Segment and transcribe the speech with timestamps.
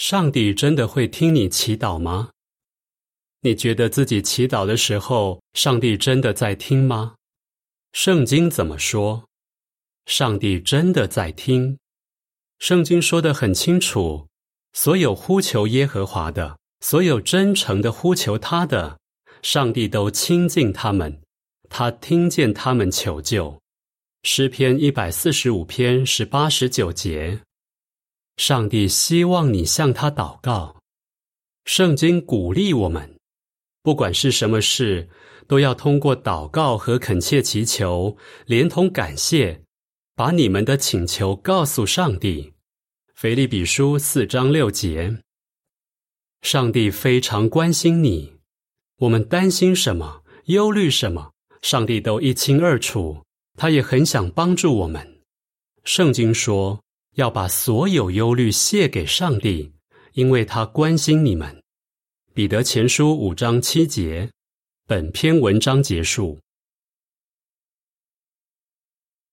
[0.00, 2.30] 上帝真的会听你祈祷吗？
[3.42, 7.16] 你觉得自己祈祷的时候，上帝真的在听吗？
[7.92, 9.26] 圣经怎么说？
[10.06, 11.76] 上帝真的在听。
[12.58, 14.26] 圣经说的很清楚：
[14.72, 18.98] 所有呼求耶和华的，所有真诚的呼求他的，
[19.42, 21.20] 上帝都亲近他们，
[21.68, 23.60] 他听见他们求救。
[24.22, 27.42] 诗篇一百四十五篇十八十九节。
[28.40, 30.80] 上帝希望你向他祷告。
[31.66, 33.14] 圣经鼓励我们。
[33.82, 35.10] 不管是什么事，
[35.46, 39.60] 都要通过祷告和恳切祈求，连同感谢，
[40.14, 42.54] 把你们的请求告诉上帝。
[43.14, 45.18] 腓利比书四章六节。
[46.40, 48.32] 上帝非常关心你，
[49.00, 53.22] 我们担心什么、忧虑什么，上帝都一清二楚。
[53.58, 55.20] 他也很想帮助我们。
[55.84, 56.82] 圣经说
[57.20, 59.70] 要把所有忧虑卸给上帝，
[60.14, 61.62] 因为他关心你们。
[62.32, 64.30] 彼得前书五章七节，
[64.86, 66.38] 本篇文章结束。